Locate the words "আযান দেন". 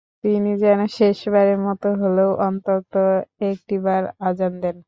4.27-4.75